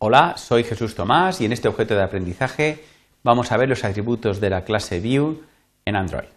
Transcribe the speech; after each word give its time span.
Hola, 0.00 0.34
soy 0.36 0.62
Jesús 0.62 0.94
Tomás 0.94 1.40
y 1.40 1.44
en 1.44 1.50
este 1.50 1.66
objeto 1.66 1.96
de 1.96 2.04
aprendizaje 2.04 2.84
vamos 3.24 3.50
a 3.50 3.56
ver 3.56 3.68
los 3.68 3.82
atributos 3.82 4.40
de 4.40 4.48
la 4.48 4.62
clase 4.62 5.00
View 5.00 5.42
en 5.84 5.96
Android. 5.96 6.28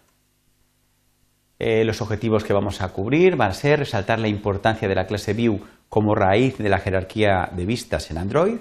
Eh, 1.60 1.84
los 1.84 2.02
objetivos 2.02 2.42
que 2.42 2.54
vamos 2.54 2.82
a 2.82 2.88
cubrir 2.88 3.36
van 3.36 3.52
a 3.52 3.54
ser 3.54 3.78
resaltar 3.78 4.18
la 4.18 4.26
importancia 4.26 4.88
de 4.88 4.96
la 4.96 5.06
clase 5.06 5.32
View 5.32 5.60
como 5.88 6.16
raíz 6.16 6.58
de 6.58 6.68
la 6.68 6.80
jerarquía 6.80 7.50
de 7.52 7.64
vistas 7.64 8.10
en 8.10 8.18
Android. 8.18 8.56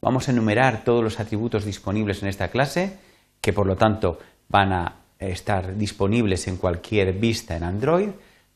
Vamos 0.00 0.26
a 0.26 0.30
enumerar 0.30 0.84
todos 0.84 1.04
los 1.04 1.20
atributos 1.20 1.66
disponibles 1.66 2.22
en 2.22 2.30
esta 2.30 2.48
clase, 2.48 2.96
que 3.42 3.52
por 3.52 3.66
lo 3.66 3.76
tanto 3.76 4.18
van 4.48 4.72
a 4.72 4.96
estar 5.18 5.76
disponibles 5.76 6.48
en 6.48 6.56
cualquier 6.56 7.12
vista 7.12 7.58
en 7.58 7.62
Android. 7.62 8.08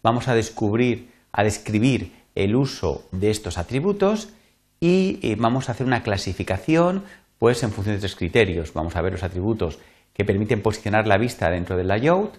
Vamos 0.02 0.28
a 0.28 0.34
descubrir, 0.34 1.10
a 1.30 1.44
describir 1.44 2.14
el 2.34 2.56
uso 2.56 3.04
de 3.12 3.30
estos 3.30 3.58
atributos 3.58 4.30
y 4.80 5.18
eh, 5.22 5.36
vamos 5.38 5.68
a 5.68 5.72
hacer 5.72 5.86
una 5.86 6.02
clasificación 6.02 7.04
pues 7.38 7.62
en 7.62 7.70
función 7.70 7.94
de 7.94 8.00
tres 8.00 8.16
criterios. 8.16 8.72
Vamos 8.72 8.96
a 8.96 9.02
ver 9.02 9.12
los 9.12 9.22
atributos 9.22 9.78
que 10.14 10.24
permiten 10.24 10.62
posicionar 10.62 11.06
la 11.06 11.18
vista 11.18 11.50
dentro 11.50 11.76
del 11.76 11.88
layout, 11.88 12.38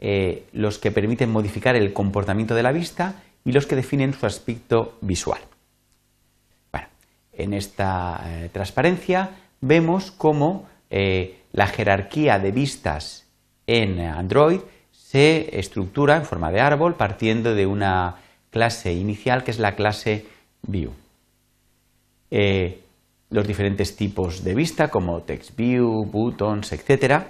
eh, 0.00 0.44
los 0.52 0.78
que 0.78 0.90
permiten 0.90 1.30
modificar 1.30 1.76
el 1.76 1.92
comportamiento 1.92 2.54
de 2.54 2.62
la 2.62 2.72
vista 2.72 3.22
y 3.44 3.52
los 3.52 3.66
que 3.66 3.76
definen 3.76 4.12
su 4.12 4.26
aspecto 4.26 4.98
visual. 5.00 5.40
Bueno, 6.72 6.88
en 7.32 7.54
esta 7.54 8.22
eh, 8.26 8.50
transparencia 8.52 9.30
vemos 9.60 10.10
cómo 10.10 10.68
la 11.52 11.66
jerarquía 11.66 12.38
de 12.38 12.52
vistas 12.52 13.26
en 13.66 13.98
Android 13.98 14.60
se 14.92 15.58
estructura 15.58 16.16
en 16.16 16.24
forma 16.24 16.52
de 16.52 16.60
árbol 16.60 16.94
partiendo 16.94 17.56
de 17.56 17.66
una 17.66 18.16
clase 18.50 18.92
inicial 18.92 19.42
que 19.42 19.50
es 19.50 19.58
la 19.58 19.74
clase 19.74 20.26
View. 20.62 20.92
Eh, 22.30 22.80
los 23.30 23.46
diferentes 23.46 23.96
tipos 23.96 24.44
de 24.44 24.54
vista 24.54 24.88
como 24.88 25.22
text 25.22 25.56
view, 25.56 26.04
buttons, 26.04 26.72
etcétera, 26.72 27.28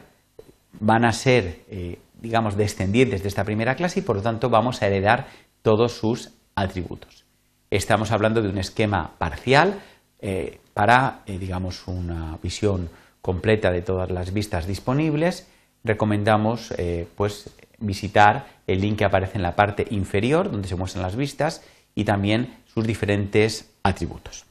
van 0.79 1.05
a 1.05 1.13
ser, 1.13 1.61
eh, 1.71 1.99
digamos, 2.21 2.57
descendientes 2.57 3.23
de 3.23 3.29
esta 3.29 3.45
primera 3.45 3.75
clase 3.77 4.01
y 4.01 4.03
por 4.03 4.17
lo 4.17 4.23
tanto 4.23 4.51
vamos 4.51 4.83
a 4.83 4.87
heredar 4.87 5.27
todos 5.63 5.93
sus 5.93 6.33
atributos. 6.55 7.25
Estamos 7.71 8.13
hablando 8.13 8.43
de 8.43 8.49
un 8.49 8.59
esquema 8.59 9.13
parcial 9.19 9.81
eh, 10.21 10.61
para, 10.75 11.23
digamos, 11.27 11.89
una 11.89 12.39
visión 12.43 12.91
completa 13.23 13.71
de 13.71 13.83
todas 13.83 14.11
las 14.11 14.33
vistas 14.33 14.67
disponibles. 14.67 15.49
Recomendamos, 15.83 16.75
pues, 17.17 17.51
visitar 17.79 18.47
el 18.67 18.81
link 18.81 18.99
que 18.99 19.05
aparece 19.05 19.37
en 19.37 19.43
la 19.43 19.57
parte 19.57 19.87
inferior 19.91 20.51
donde 20.51 20.69
se 20.69 20.77
muestran 20.77 21.03
las 21.03 21.17
vistas 21.17 21.65
y 21.95 22.05
también 22.05 22.57
sus 22.67 22.87
diferentes 22.87 23.73
atributos. 23.83 24.46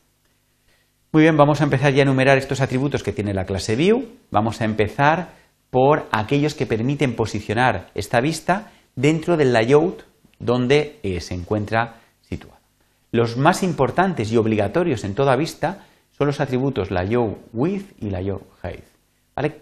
Muy 1.15 1.21
bien, 1.21 1.37
vamos 1.37 1.61
a 1.61 1.63
empezar 1.63 1.93
ya 1.93 2.01
a 2.01 2.01
enumerar 2.01 2.37
estos 2.37 2.59
atributos 2.59 3.01
que 3.01 3.13
tiene 3.13 3.33
la 3.33 3.45
clase 3.45 3.77
View. 3.77 4.05
Vamos 4.31 4.59
a 4.59 4.65
empezar 4.65 5.29
por 5.69 6.09
aquellos 6.11 6.55
que 6.55 6.65
permiten 6.65 7.15
posicionar 7.15 7.89
esta 7.95 8.19
vista 8.19 8.73
dentro 8.97 9.37
del 9.37 9.53
layout 9.53 10.03
donde 10.39 10.99
eh, 11.03 11.21
se 11.21 11.33
encuentra 11.33 12.01
situada. 12.19 12.59
Los 13.11 13.37
más 13.37 13.63
importantes 13.63 14.29
y 14.29 14.35
obligatorios 14.35 15.05
en 15.05 15.15
toda 15.15 15.37
vista 15.37 15.85
son 16.11 16.27
los 16.27 16.41
atributos 16.41 16.91
layout 16.91 17.37
width 17.53 17.93
y 18.03 18.09
layout 18.09 18.43
height, 18.61 18.83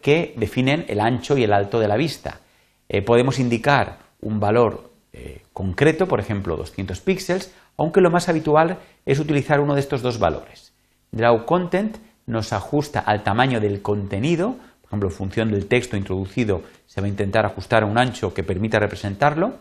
que 0.02 0.34
definen 0.36 0.86
el 0.88 1.00
ancho 1.00 1.38
y 1.38 1.44
el 1.44 1.54
alto 1.54 1.80
de 1.80 1.88
la 1.88 1.98
vista. 1.98 2.40
Eh, 2.90 3.04
podemos 3.04 3.38
indicar 3.38 4.00
un 4.22 4.40
valor 4.40 4.90
eh, 5.14 5.44
concreto, 5.54 6.08
por 6.08 6.20
ejemplo 6.20 6.58
200 6.58 7.00
píxeles, 7.02 7.54
aunque 7.78 8.02
lo 8.02 8.10
más 8.10 8.28
habitual 8.28 8.80
es 9.06 9.20
utilizar 9.20 9.60
uno 9.60 9.76
de 9.76 9.82
estos 9.82 10.02
dos 10.02 10.18
valores. 10.18 10.73
Draw 11.14 11.46
Content 11.46 11.98
nos 12.26 12.54
ajusta 12.54 13.00
al 13.00 13.24
tamaño 13.24 13.60
del 13.60 13.82
contenido, 13.82 14.56
por 14.82 14.90
ejemplo, 14.90 15.10
en 15.10 15.16
función 15.16 15.52
del 15.52 15.68
texto 15.68 15.96
introducido 15.96 16.64
se 16.86 17.02
va 17.02 17.08
a 17.08 17.10
intentar 17.10 17.46
ajustar 17.46 17.84
a 17.84 17.86
un 17.86 17.98
ancho 17.98 18.34
que 18.34 18.44
permita 18.44 18.80
representarlo, 18.80 19.54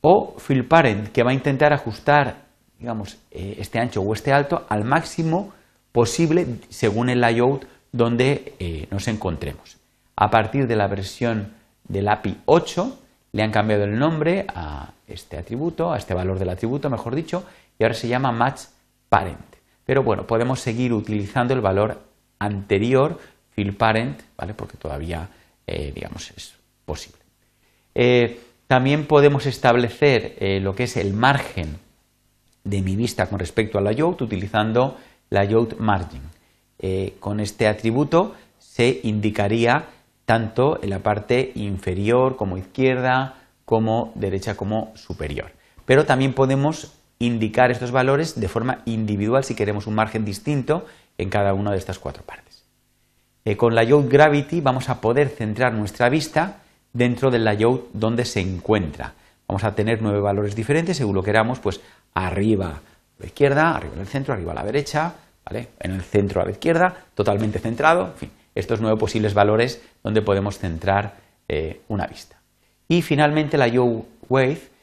o 0.00 0.36
Fill 0.38 0.66
Parent, 0.66 1.08
que 1.08 1.22
va 1.22 1.30
a 1.30 1.34
intentar 1.34 1.72
ajustar, 1.72 2.46
digamos, 2.78 3.18
eh, 3.30 3.56
este 3.58 3.78
ancho 3.78 4.00
o 4.00 4.12
este 4.12 4.32
alto 4.32 4.66
al 4.68 4.84
máximo 4.84 5.52
posible 5.92 6.46
según 6.68 7.08
el 7.08 7.20
layout 7.20 7.66
donde 7.92 8.54
eh, 8.58 8.86
nos 8.90 9.08
encontremos. 9.08 9.78
A 10.16 10.30
partir 10.30 10.66
de 10.66 10.76
la 10.76 10.86
versión 10.86 11.54
del 11.84 12.08
API 12.08 12.38
8 12.46 12.98
le 13.32 13.42
han 13.42 13.50
cambiado 13.50 13.84
el 13.84 13.98
nombre 13.98 14.46
a 14.54 14.92
este 15.06 15.38
atributo, 15.38 15.92
a 15.92 15.98
este 15.98 16.14
valor 16.14 16.38
del 16.38 16.50
atributo, 16.50 16.88
mejor 16.90 17.14
dicho, 17.14 17.44
y 17.78 17.84
ahora 17.84 17.94
se 17.94 18.08
llama 18.08 18.32
Match 18.32 18.62
Parent. 19.08 19.55
Pero 19.86 20.02
bueno, 20.02 20.26
podemos 20.26 20.60
seguir 20.60 20.92
utilizando 20.92 21.54
el 21.54 21.60
valor 21.60 22.02
anterior, 22.40 23.18
fill 23.52 23.74
parent, 23.74 24.20
¿vale? 24.36 24.52
porque 24.52 24.76
todavía, 24.76 25.28
eh, 25.66 25.92
digamos, 25.94 26.32
es 26.36 26.54
posible. 26.84 27.20
Eh, 27.94 28.40
también 28.66 29.06
podemos 29.06 29.46
establecer 29.46 30.36
eh, 30.40 30.60
lo 30.60 30.74
que 30.74 30.84
es 30.84 30.96
el 30.96 31.14
margen 31.14 31.78
de 32.64 32.82
mi 32.82 32.96
vista 32.96 33.26
con 33.28 33.38
respecto 33.38 33.78
al 33.78 33.84
layout 33.84 34.20
utilizando 34.20 34.98
layout 35.30 35.78
margin. 35.78 36.22
con 37.20 37.40
este 37.40 37.68
atributo 37.68 38.34
se 38.58 39.00
indicaría 39.04 39.86
tanto 40.26 40.82
en 40.82 40.90
la 40.90 40.98
parte 40.98 41.52
inferior 41.54 42.36
como 42.36 42.58
izquierda, 42.58 43.34
como 43.64 44.12
derecha 44.14 44.56
como 44.56 44.92
superior. 44.94 45.52
Pero 45.86 46.04
también 46.04 46.34
podemos 46.34 46.95
indicar 47.18 47.70
estos 47.70 47.90
valores 47.90 48.38
de 48.38 48.48
forma 48.48 48.82
individual 48.84 49.44
si 49.44 49.54
queremos 49.54 49.86
un 49.86 49.94
margen 49.94 50.24
distinto 50.24 50.86
en 51.18 51.30
cada 51.30 51.54
una 51.54 51.72
de 51.72 51.78
estas 51.78 51.98
cuatro 51.98 52.22
partes. 52.22 52.64
Eh, 53.44 53.56
con 53.56 53.74
Layout 53.74 54.10
Gravity 54.10 54.60
vamos 54.60 54.88
a 54.88 55.00
poder 55.00 55.28
centrar 55.28 55.72
nuestra 55.72 56.08
vista 56.08 56.58
dentro 56.92 57.30
del 57.30 57.44
layout 57.44 57.90
donde 57.92 58.24
se 58.24 58.40
encuentra. 58.40 59.14
Vamos 59.46 59.64
a 59.64 59.74
tener 59.74 60.02
nueve 60.02 60.20
valores 60.20 60.56
diferentes 60.56 60.96
según 60.96 61.14
lo 61.14 61.22
queramos, 61.22 61.60
pues 61.60 61.80
arriba 62.14 62.68
a 62.68 62.80
la 63.18 63.26
izquierda, 63.26 63.76
arriba 63.76 63.94
en 63.94 64.00
el 64.00 64.06
centro, 64.06 64.34
arriba 64.34 64.52
a 64.52 64.56
la 64.56 64.64
derecha, 64.64 65.14
¿vale? 65.44 65.68
en 65.78 65.92
el 65.92 66.02
centro 66.02 66.42
a 66.42 66.44
la 66.44 66.50
izquierda, 66.50 66.94
totalmente 67.14 67.58
centrado, 67.58 68.06
en 68.06 68.14
fin, 68.14 68.30
estos 68.54 68.80
nueve 68.80 68.98
posibles 68.98 69.34
valores 69.34 69.80
donde 70.02 70.22
podemos 70.22 70.58
centrar 70.58 71.14
eh, 71.48 71.82
una 71.88 72.06
vista. 72.06 72.36
Y 72.88 73.02
finalmente 73.02 73.56
la 73.56 73.66
Layout 73.66 74.06
Wave 74.28 74.75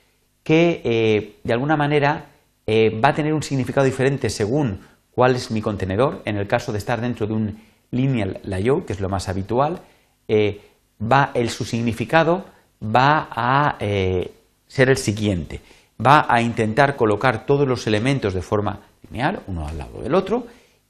que 0.44 0.82
eh, 0.84 1.36
de 1.44 1.54
alguna 1.54 1.78
manera 1.78 2.26
eh, 2.68 3.00
va 3.04 3.10
a 3.10 3.16
tener 3.16 3.34
un 3.34 3.44
significado 3.44 3.86
diferente 3.86 4.30
según 4.30 4.82
cuál 5.12 5.36
es 5.36 5.52
mi 5.52 5.62
contenedor. 5.62 6.22
En 6.26 6.38
el 6.38 6.48
caso 6.48 6.72
de 6.72 6.78
estar 6.78 7.02
dentro 7.02 7.26
de 7.26 7.34
un 7.34 7.60
lineal 7.92 8.40
layout, 8.44 8.86
que 8.86 8.94
es 8.94 9.00
lo 9.00 9.10
más 9.10 9.30
habitual, 9.30 9.82
eh, 10.28 10.62
va 11.02 11.32
el, 11.34 11.50
su 11.50 11.66
significado 11.66 12.46
va 12.84 13.30
a 13.32 13.78
ser 13.80 14.90
el 14.90 14.98
siguiente. 14.98 15.62
Va 16.06 16.26
a 16.28 16.42
intentar 16.42 16.98
colocar 16.98 17.46
todos 17.46 17.66
los 17.66 17.88
elementos 17.88 18.34
de 18.34 18.42
forma 18.42 18.82
lineal, 19.10 19.42
uno 19.48 19.66
al 19.66 19.78
lado 19.78 20.02
del 20.02 20.16
otro, 20.16 20.48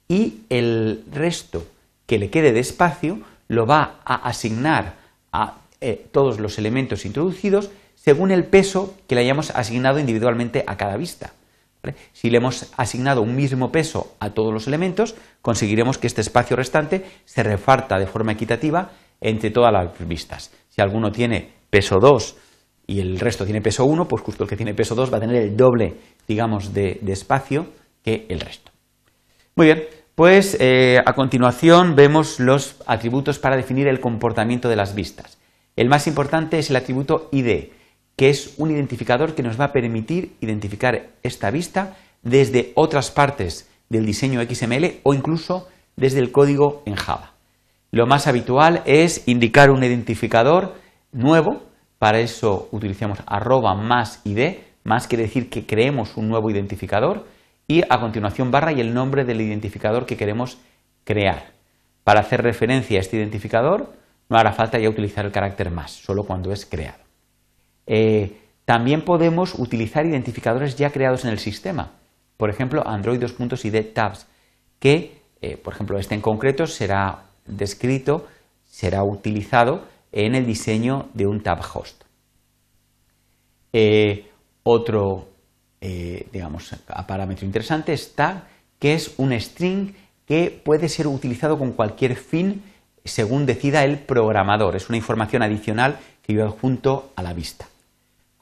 y 0.08 0.40
el 0.50 1.04
resto 1.12 1.64
que 2.06 2.18
le 2.18 2.30
quede 2.30 2.52
de 2.52 2.58
espacio 2.58 3.20
lo 3.46 3.64
va 3.64 4.00
a 4.04 4.28
asignar 4.28 4.96
a 5.30 5.58
todos 6.10 6.40
los 6.40 6.58
elementos 6.58 7.04
introducidos 7.04 7.70
según 8.04 8.30
el 8.30 8.44
peso 8.44 8.94
que 9.08 9.14
le 9.14 9.22
hayamos 9.22 9.50
asignado 9.52 9.98
individualmente 9.98 10.62
a 10.66 10.76
cada 10.76 10.98
vista. 10.98 11.32
Si 12.12 12.28
le 12.28 12.36
hemos 12.36 12.70
asignado 12.76 13.22
un 13.22 13.34
mismo 13.34 13.72
peso 13.72 14.14
a 14.20 14.30
todos 14.30 14.52
los 14.52 14.66
elementos, 14.66 15.14
conseguiremos 15.40 15.96
que 15.96 16.06
este 16.06 16.20
espacio 16.20 16.54
restante 16.54 17.06
se 17.24 17.42
reparta 17.42 17.98
de 17.98 18.06
forma 18.06 18.32
equitativa 18.32 18.90
entre 19.22 19.50
todas 19.50 19.72
las 19.72 19.88
vistas. 20.06 20.52
Si 20.68 20.82
alguno 20.82 21.12
tiene 21.12 21.50
peso 21.70 21.98
2 21.98 22.36
y 22.88 23.00
el 23.00 23.18
resto 23.18 23.46
tiene 23.46 23.62
peso 23.62 23.86
1, 23.86 24.06
pues 24.06 24.22
justo 24.22 24.44
el 24.44 24.50
que 24.50 24.56
tiene 24.56 24.74
peso 24.74 24.94
2 24.94 25.10
va 25.10 25.16
a 25.16 25.20
tener 25.20 25.36
el 25.36 25.56
doble, 25.56 25.94
digamos, 26.28 26.74
de, 26.74 27.00
espacio 27.06 27.68
que 28.02 28.26
el 28.28 28.40
resto. 28.40 28.70
Muy 29.56 29.66
bien, 29.66 29.84
pues 30.14 30.58
eh, 30.60 30.98
a 31.06 31.14
continuación 31.14 31.96
vemos 31.96 32.38
los 32.38 32.76
atributos 32.86 33.38
para 33.38 33.56
definir 33.56 33.88
el 33.88 34.00
comportamiento 34.00 34.68
de 34.68 34.76
las 34.76 34.94
vistas. 34.94 35.38
El 35.74 35.88
más 35.88 36.06
importante 36.06 36.58
es 36.58 36.68
el 36.68 36.76
atributo 36.76 37.30
ID, 37.32 37.70
que 38.16 38.30
es 38.30 38.54
un 38.58 38.70
identificador 38.70 39.34
que 39.34 39.42
nos 39.42 39.60
va 39.60 39.66
a 39.66 39.72
permitir 39.72 40.36
identificar 40.40 41.10
esta 41.22 41.50
vista 41.50 41.96
desde 42.22 42.72
otras 42.74 43.10
partes 43.10 43.68
del 43.88 44.06
diseño 44.06 44.42
XML 44.42 45.00
o 45.02 45.14
incluso 45.14 45.68
desde 45.96 46.20
el 46.20 46.32
código 46.32 46.82
en 46.86 46.96
Java. 46.96 47.32
Lo 47.90 48.06
más 48.06 48.26
habitual 48.26 48.82
es 48.86 49.26
indicar 49.26 49.70
un 49.70 49.84
identificador 49.84 50.74
nuevo, 51.12 51.62
para 51.98 52.18
eso 52.18 52.68
utilizamos 52.72 53.18
arroba 53.26 53.74
más 53.74 54.20
id, 54.24 54.56
más 54.82 55.06
quiere 55.06 55.24
decir 55.24 55.48
que 55.48 55.64
creemos 55.64 56.16
un 56.16 56.28
nuevo 56.28 56.50
identificador 56.50 57.26
y 57.68 57.82
a 57.88 58.00
continuación 58.00 58.50
barra 58.50 58.72
y 58.72 58.80
el 58.80 58.92
nombre 58.92 59.24
del 59.24 59.40
identificador 59.40 60.06
que 60.06 60.16
queremos 60.16 60.58
crear. 61.04 61.52
Para 62.02 62.20
hacer 62.20 62.42
referencia 62.42 62.98
a 62.98 63.00
este 63.00 63.16
identificador 63.16 63.92
no 64.28 64.36
hará 64.36 64.52
falta 64.52 64.78
ya 64.78 64.88
utilizar 64.88 65.24
el 65.24 65.32
carácter 65.32 65.70
más, 65.70 65.92
solo 65.92 66.24
cuando 66.24 66.52
es 66.52 66.66
creado. 66.66 67.03
Eh, 67.86 68.40
también 68.64 69.04
podemos 69.04 69.54
utilizar 69.58 70.06
identificadores 70.06 70.76
ya 70.76 70.90
creados 70.90 71.24
en 71.24 71.30
el 71.30 71.38
sistema. 71.38 71.92
Por 72.36 72.50
ejemplo, 72.50 72.86
Android 72.86 73.20
2.id 73.20 73.92
Tabs, 73.92 74.26
que, 74.78 75.20
eh, 75.40 75.56
por 75.56 75.74
ejemplo, 75.74 75.98
este 75.98 76.14
en 76.14 76.20
concreto 76.20 76.66
será 76.66 77.24
descrito, 77.46 78.26
será 78.64 79.04
utilizado 79.04 79.86
en 80.12 80.34
el 80.34 80.46
diseño 80.46 81.08
de 81.14 81.26
un 81.26 81.42
tab 81.42 81.60
host. 81.74 82.04
Eh, 83.72 84.30
otro, 84.62 85.28
digamos, 85.80 86.74
parámetro 87.06 87.44
interesante 87.44 87.92
es 87.92 88.14
tag, 88.14 88.44
que 88.78 88.94
es 88.94 89.14
un 89.18 89.38
string 89.38 89.92
que 90.26 90.50
puede 90.64 90.88
ser 90.88 91.06
utilizado 91.06 91.58
con 91.58 91.72
cualquier 91.72 92.16
fin 92.16 92.62
según 93.04 93.46
decida 93.46 93.84
el 93.84 93.98
programador. 93.98 94.76
Es 94.76 94.88
una 94.88 94.96
información 94.96 95.42
adicional 95.42 95.98
que 96.22 96.34
yo 96.34 96.44
adjunto 96.44 97.12
a 97.16 97.22
la 97.22 97.34
vista. 97.34 97.66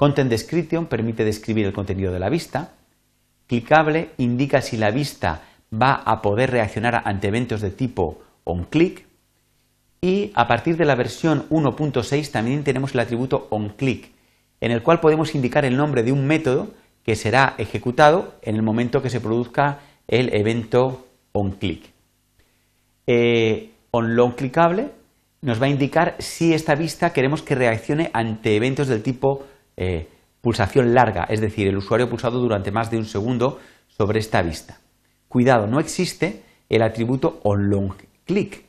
Content 0.03 0.29
Description 0.29 0.87
permite 0.87 1.25
describir 1.25 1.65
el 1.65 1.73
contenido 1.73 2.13
de 2.13 2.19
la 2.19 2.29
vista. 2.29 2.73
Clicable 3.47 4.11
indica 4.19 4.61
si 4.61 4.77
la 4.77 4.91
vista 4.91 5.43
va 5.73 5.95
a 5.95 6.21
poder 6.23 6.51
reaccionar 6.51 7.03
ante 7.05 7.29
eventos 7.29 7.61
de 7.61 7.71
tipo 7.71 8.19
onClick. 8.43 9.07
Y 10.01 10.33
a 10.35 10.49
partir 10.49 10.77
de 10.77 10.87
la 10.87 10.97
versión 10.97 11.49
1.6 11.51 12.33
también 12.33 12.65
tenemos 12.65 12.95
el 12.95 12.99
atributo 12.99 13.47
onClick, 13.51 14.11
en 14.61 14.73
el 14.73 14.83
cual 14.83 14.99
podemos 14.99 15.37
indicar 15.37 15.65
el 15.65 15.77
nombre 15.77 16.03
de 16.03 16.11
un 16.11 16.27
método 16.27 16.71
que 17.05 17.15
será 17.15 17.55
ejecutado 17.59 18.35
en 18.43 18.57
el 18.57 18.63
momento 18.63 19.03
que 19.03 19.11
se 19.11 19.21
produzca 19.21 19.83
el 20.09 20.35
evento 20.35 21.07
onClick. 21.31 21.93
Eh, 23.07 23.71
on 23.93 24.17
long 24.17 24.35
clicable 24.35 24.91
nos 25.43 25.63
va 25.63 25.67
a 25.67 25.71
indicar 25.71 26.17
si 26.19 26.55
esta 26.55 26.75
vista 26.75 27.13
queremos 27.13 27.43
que 27.43 27.55
reaccione 27.55 28.11
ante 28.13 28.57
eventos 28.57 28.89
del 28.89 29.05
tipo 29.05 29.47
eh, 29.77 30.09
pulsación 30.41 30.95
larga, 30.95 31.25
es 31.25 31.41
decir, 31.41 31.69
el 31.69 31.77
usuario 31.77 32.09
pulsado 32.09 32.41
durante 32.41 32.71
más 32.71 32.91
de 32.91 32.99
un 32.99 33.05
segundo 33.05 33.61
sobre 33.89 34.19
esta 34.19 34.43
vista. 34.43 34.81
Cuidado, 35.29 35.67
no 35.67 35.81
existe 35.81 36.43
el 36.69 36.83
atributo 36.83 37.41
on 37.45 37.71
long 37.71 37.93
click. 38.25 38.65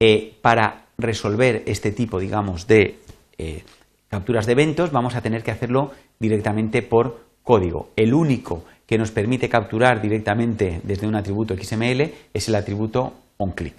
Eh, 0.00 0.36
para 0.42 0.86
resolver 0.98 1.62
este 1.66 1.90
tipo, 1.92 2.18
digamos, 2.18 2.66
de 2.66 2.98
eh, 3.38 3.64
capturas 4.08 4.46
de 4.46 4.52
eventos, 4.52 4.92
vamos 4.92 5.14
a 5.14 5.22
tener 5.22 5.42
que 5.42 5.50
hacerlo 5.50 5.92
directamente 6.18 6.82
por 6.82 7.24
código. 7.42 7.90
El 7.96 8.14
único 8.14 8.64
que 8.86 8.98
nos 8.98 9.10
permite 9.10 9.48
capturar 9.48 10.00
directamente 10.00 10.80
desde 10.84 11.06
un 11.06 11.16
atributo 11.16 11.54
XML 11.56 12.12
es 12.32 12.48
el 12.48 12.54
atributo 12.54 13.14
onClick. 13.38 13.74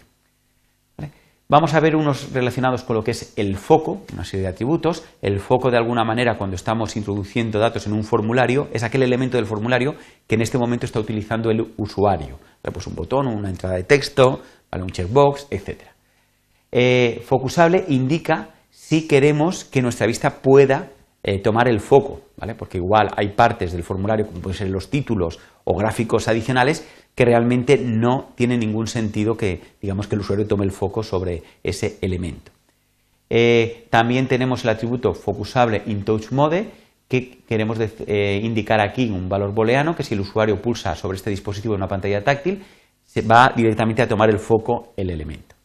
Vamos 1.47 1.75
a 1.75 1.79
ver 1.79 1.95
unos 1.95 2.33
relacionados 2.33 2.81
con 2.81 2.95
lo 2.95 3.03
que 3.03 3.11
es 3.11 3.33
el 3.35 3.55
foco, 3.55 4.01
una 4.13 4.25
serie 4.25 4.47
de 4.47 4.49
atributos. 4.49 5.05
El 5.21 5.39
foco, 5.39 5.69
de 5.69 5.77
alguna 5.77 6.03
manera, 6.03 6.39
cuando 6.39 6.55
estamos 6.55 6.95
introduciendo 6.97 7.59
datos 7.59 7.85
en 7.85 7.93
un 7.93 8.03
formulario, 8.03 8.67
es 8.73 8.81
aquel 8.81 9.03
elemento 9.03 9.37
del 9.37 9.45
formulario 9.45 9.93
que 10.25 10.33
en 10.33 10.41
este 10.41 10.57
momento 10.57 10.87
está 10.87 10.99
utilizando 10.99 11.51
el 11.51 11.73
usuario. 11.77 12.39
Pues 12.63 12.87
un 12.87 12.95
botón, 12.95 13.27
una 13.27 13.51
entrada 13.51 13.75
de 13.75 13.83
texto, 13.83 14.41
un 14.71 14.89
checkbox, 14.89 15.47
etc. 15.51 15.81
Eh, 16.71 17.21
focusable 17.23 17.85
indica 17.89 18.49
si 18.71 19.07
queremos 19.07 19.65
que 19.65 19.83
nuestra 19.83 20.07
vista 20.07 20.41
pueda 20.41 20.89
eh, 21.23 21.39
tomar 21.41 21.67
el 21.67 21.79
foco, 21.79 22.21
¿vale? 22.37 22.55
porque 22.55 22.77
igual 22.77 23.09
hay 23.15 23.29
partes 23.29 23.71
del 23.71 23.83
formulario, 23.83 24.25
como 24.25 24.41
pueden 24.41 24.57
ser 24.57 24.69
los 24.69 24.89
títulos 24.89 25.39
o 25.63 25.77
gráficos 25.77 26.27
adicionales, 26.27 26.87
que 27.15 27.25
realmente 27.25 27.77
no 27.77 28.33
tiene 28.35 28.57
ningún 28.57 28.87
sentido 28.87 29.37
que, 29.37 29.61
digamos, 29.81 30.07
que 30.07 30.15
el 30.15 30.21
usuario 30.21 30.47
tome 30.47 30.65
el 30.65 30.71
foco 30.71 31.01
sobre 31.01 31.43
ese 31.63 31.97
elemento. 32.01 32.51
Eh, 33.29 33.87
también 33.89 34.27
tenemos 34.27 34.63
el 34.63 34.69
atributo 34.69 35.13
focusable 35.13 35.81
in 35.87 36.03
touch 36.03 36.31
mode, 36.31 36.69
que 37.07 37.39
queremos 37.47 37.77
eh, 37.79 38.39
indicar 38.43 38.81
aquí 38.81 39.09
un 39.09 39.29
valor 39.29 39.53
booleano, 39.53 39.95
que 39.95 40.03
si 40.03 40.13
el 40.13 40.21
usuario 40.21 40.61
pulsa 40.61 40.95
sobre 40.95 41.17
este 41.17 41.29
dispositivo 41.29 41.73
en 41.73 41.81
una 41.81 41.87
pantalla 41.87 42.23
táctil, 42.23 42.63
se 43.05 43.21
va 43.21 43.53
directamente 43.55 44.01
a 44.01 44.07
tomar 44.07 44.29
el 44.29 44.39
foco 44.39 44.93
el 44.97 45.09
elemento. 45.09 45.55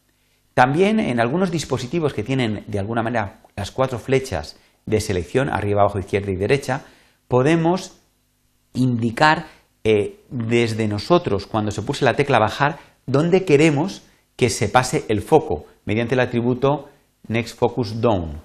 También 0.53 0.99
en 0.99 1.19
algunos 1.19 1.51
dispositivos 1.51 2.13
que 2.13 2.23
tienen 2.23 2.63
de 2.67 2.79
alguna 2.79 3.03
manera 3.03 3.41
las 3.55 3.71
cuatro 3.71 3.99
flechas 3.99 4.57
de 4.85 5.01
selección, 5.01 5.49
arriba, 5.49 5.81
abajo, 5.81 5.99
izquierda 5.99 6.31
y 6.31 6.35
derecha, 6.35 6.85
podemos 7.27 7.97
indicar 8.73 9.45
eh, 9.83 10.19
desde 10.29 10.87
nosotros, 10.87 11.47
cuando 11.47 11.71
se 11.71 11.81
puse 11.81 12.05
la 12.05 12.13
tecla 12.13 12.39
bajar, 12.39 12.79
dónde 13.05 13.45
queremos 13.45 14.03
que 14.35 14.49
se 14.49 14.69
pase 14.69 15.05
el 15.07 15.21
foco, 15.21 15.65
mediante 15.85 16.15
el 16.15 16.19
atributo 16.19 16.89
Next 17.27 17.57
Focus 17.57 17.99
Down. 18.01 18.41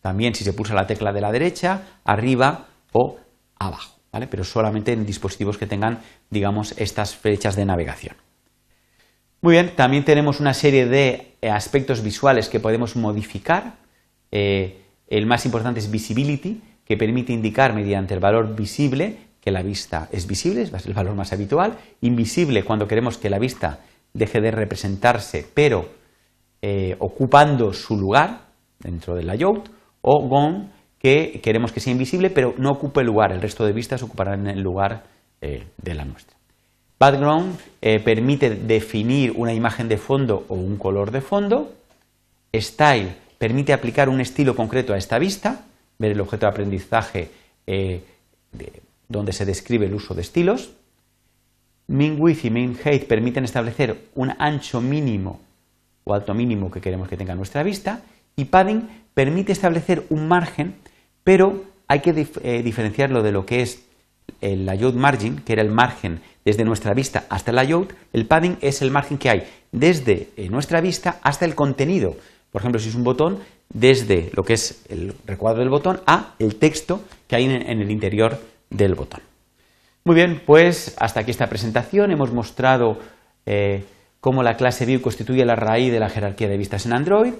También 0.00 0.34
si 0.34 0.44
se 0.44 0.52
pulsa 0.52 0.74
la 0.74 0.86
tecla 0.86 1.12
de 1.12 1.20
la 1.20 1.32
derecha, 1.32 1.82
arriba 2.04 2.66
o 2.92 3.18
abajo, 3.58 4.00
pero 4.30 4.44
solamente 4.44 4.92
en 4.92 5.06
dispositivos 5.06 5.58
que 5.58 5.66
tengan, 5.66 6.00
digamos, 6.30 6.74
estas 6.78 7.14
flechas 7.14 7.54
de 7.54 7.66
navegación. 7.66 8.16
Muy 9.42 9.54
bien, 9.54 9.74
también 9.74 10.04
tenemos 10.04 10.40
una 10.40 10.54
serie 10.54 10.86
de 10.86 11.36
aspectos 11.50 12.02
visuales 12.02 12.48
que 12.48 12.60
podemos 12.60 12.96
modificar. 12.96 13.76
Eh, 14.30 14.82
el 15.08 15.26
más 15.26 15.46
importante 15.46 15.80
es 15.80 15.90
Visibility, 15.90 16.62
que 16.84 16.96
permite 16.96 17.32
indicar 17.32 17.74
mediante 17.74 18.14
el 18.14 18.20
valor 18.20 18.54
visible 18.54 19.29
que 19.40 19.50
la 19.50 19.62
vista 19.62 20.08
es 20.12 20.26
visible, 20.26 20.62
es 20.62 20.86
el 20.86 20.94
valor 20.94 21.14
más 21.14 21.32
habitual, 21.32 21.78
invisible 22.02 22.62
cuando 22.62 22.86
queremos 22.86 23.16
que 23.16 23.30
la 23.30 23.38
vista 23.38 23.80
deje 24.12 24.40
de 24.40 24.50
representarse, 24.50 25.46
pero 25.54 25.88
eh, 26.62 26.94
ocupando 26.98 27.72
su 27.72 27.96
lugar 27.96 28.48
dentro 28.78 29.14
del 29.14 29.26
layout, 29.26 29.70
o 30.02 30.28
gone, 30.28 30.70
que 30.98 31.40
queremos 31.42 31.72
que 31.72 31.80
sea 31.80 31.92
invisible, 31.92 32.28
pero 32.28 32.54
no 32.58 32.70
ocupe 32.70 33.02
lugar, 33.02 33.32
el 33.32 33.40
resto 33.40 33.64
de 33.64 33.72
vistas 33.72 34.02
ocuparán 34.02 34.46
el 34.46 34.60
lugar 34.60 35.04
eh, 35.40 35.64
de 35.78 35.94
la 35.94 36.04
nuestra. 36.04 36.36
Background 36.98 37.58
eh, 37.80 37.98
permite 38.00 38.50
definir 38.50 39.32
una 39.34 39.54
imagen 39.54 39.88
de 39.88 39.96
fondo 39.96 40.44
o 40.48 40.54
un 40.54 40.76
color 40.76 41.10
de 41.10 41.22
fondo. 41.22 41.72
Style 42.54 43.14
permite 43.38 43.72
aplicar 43.72 44.10
un 44.10 44.20
estilo 44.20 44.54
concreto 44.54 44.92
a 44.92 44.98
esta 44.98 45.18
vista, 45.18 45.64
ver 45.98 46.12
el 46.12 46.20
objeto 46.20 46.44
de 46.44 46.50
aprendizaje 46.50 47.30
de, 47.66 48.02
donde 49.10 49.32
se 49.32 49.44
describe 49.44 49.86
el 49.86 49.94
uso 49.94 50.14
de 50.14 50.22
estilos. 50.22 50.70
Min 51.88 52.16
width 52.18 52.44
y 52.44 52.50
min 52.50 52.78
height 52.82 53.06
permiten 53.06 53.44
establecer 53.44 54.08
un 54.14 54.32
ancho 54.38 54.80
mínimo 54.80 55.40
o 56.04 56.14
alto 56.14 56.32
mínimo 56.32 56.70
que 56.70 56.80
queremos 56.80 57.08
que 57.08 57.16
tenga 57.16 57.34
nuestra 57.34 57.62
vista. 57.64 58.02
Y 58.36 58.46
padding 58.46 58.88
permite 59.12 59.52
establecer 59.52 60.06
un 60.08 60.28
margen, 60.28 60.76
pero 61.24 61.64
hay 61.88 62.00
que 62.00 62.28
eh, 62.42 62.62
diferenciarlo 62.62 63.22
de 63.22 63.32
lo 63.32 63.44
que 63.44 63.62
es 63.62 63.84
el 64.40 64.64
layout 64.64 64.94
margin, 64.94 65.40
que 65.40 65.54
era 65.54 65.62
el 65.62 65.72
margen 65.72 66.20
desde 66.44 66.64
nuestra 66.64 66.94
vista 66.94 67.26
hasta 67.28 67.50
el 67.50 67.56
layout. 67.56 67.92
El 68.12 68.26
padding 68.26 68.58
es 68.60 68.80
el 68.80 68.92
margen 68.92 69.18
que 69.18 69.28
hay 69.28 69.42
desde 69.72 70.28
eh, 70.36 70.48
nuestra 70.48 70.80
vista 70.80 71.18
hasta 71.22 71.44
el 71.44 71.56
contenido. 71.56 72.16
Por 72.52 72.62
ejemplo, 72.62 72.80
si 72.80 72.90
es 72.90 72.94
un 72.94 73.04
botón, 73.04 73.40
desde 73.72 74.30
lo 74.34 74.44
que 74.44 74.52
es 74.52 74.84
el 74.88 75.14
recuadro 75.26 75.60
del 75.60 75.68
botón 75.68 76.00
a 76.06 76.34
el 76.38 76.56
texto 76.56 77.02
que 77.26 77.36
hay 77.36 77.44
en 77.44 77.80
el 77.80 77.90
interior 77.90 78.38
del 78.70 78.94
botón. 78.94 79.20
Muy 80.04 80.14
bien, 80.14 80.42
pues 80.46 80.94
hasta 80.98 81.20
aquí 81.20 81.30
esta 81.30 81.48
presentación. 81.48 82.10
Hemos 82.10 82.32
mostrado 82.32 82.98
eh, 83.44 83.84
cómo 84.20 84.42
la 84.42 84.56
clase 84.56 84.86
View 84.86 85.00
constituye 85.00 85.44
la 85.44 85.56
raíz 85.56 85.92
de 85.92 86.00
la 86.00 86.08
jerarquía 86.08 86.48
de 86.48 86.56
vistas 86.56 86.86
en 86.86 86.94
Android. 86.94 87.34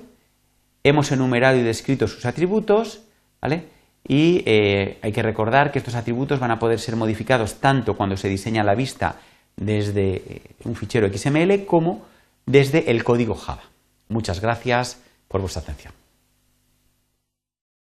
Hemos 0.82 1.10
enumerado 1.12 1.56
y 1.56 1.62
descrito 1.62 2.06
sus 2.06 2.26
atributos, 2.26 3.02
¿vale? 3.40 3.64
Y 4.06 4.42
eh, 4.46 4.98
hay 5.02 5.12
que 5.12 5.22
recordar 5.22 5.72
que 5.72 5.78
estos 5.78 5.94
atributos 5.94 6.40
van 6.40 6.50
a 6.50 6.58
poder 6.58 6.80
ser 6.80 6.96
modificados 6.96 7.60
tanto 7.60 7.96
cuando 7.96 8.16
se 8.16 8.28
diseña 8.28 8.64
la 8.64 8.74
vista 8.74 9.16
desde 9.56 10.16
eh, 10.16 10.42
un 10.64 10.74
fichero 10.74 11.08
XML 11.12 11.64
como 11.66 12.06
desde 12.46 12.90
el 12.90 13.04
código 13.04 13.34
Java. 13.34 13.62
Muchas 14.08 14.40
gracias 14.40 15.00
por 15.28 15.40
vuestra 15.40 15.62
atención. 15.62 15.99